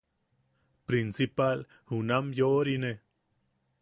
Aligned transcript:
Prinsipal 0.87 1.61
junam 1.91 2.33
yoʼorine. 2.39 2.91